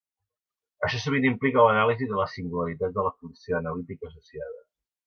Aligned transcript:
Això 0.87 1.01
sovint 1.03 1.27
implica 1.31 1.67
l'anàlisi 1.67 2.09
de 2.15 2.19
les 2.21 2.35
singularitats 2.39 2.99
de 2.99 3.07
la 3.11 3.17
funció 3.21 3.61
analítica 3.63 4.13
associada. 4.15 4.61